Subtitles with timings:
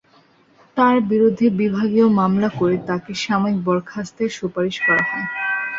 [0.77, 5.27] তাঁর বিরুদ্ধে বিভাগীয় মামলা করে তাঁকে সাময়িক বরখাস্তের সুপারিশ করা হয়।